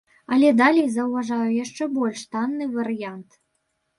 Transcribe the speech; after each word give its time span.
Але 0.35 0.47
далей 0.61 0.85
заўважаю 0.93 1.49
яшчэ 1.63 1.83
больш 1.97 2.23
танны 2.33 2.65
варыянт. 2.79 3.37